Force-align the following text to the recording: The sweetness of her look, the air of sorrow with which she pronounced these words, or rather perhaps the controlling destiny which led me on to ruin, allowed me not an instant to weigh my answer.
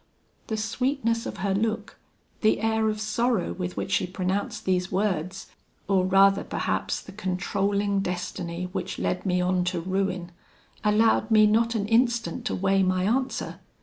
The 0.47 0.57
sweetness 0.57 1.27
of 1.27 1.37
her 1.45 1.53
look, 1.53 1.99
the 2.39 2.59
air 2.61 2.89
of 2.89 2.99
sorrow 2.99 3.53
with 3.53 3.77
which 3.77 3.91
she 3.91 4.07
pronounced 4.07 4.65
these 4.65 4.91
words, 4.91 5.45
or 5.87 6.05
rather 6.07 6.43
perhaps 6.43 6.99
the 6.99 7.11
controlling 7.11 7.99
destiny 7.99 8.63
which 8.71 8.97
led 8.97 9.27
me 9.27 9.41
on 9.41 9.63
to 9.65 9.79
ruin, 9.79 10.31
allowed 10.83 11.29
me 11.29 11.45
not 11.45 11.75
an 11.75 11.87
instant 11.87 12.45
to 12.45 12.55
weigh 12.55 12.81
my 12.81 13.03
answer. 13.03 13.59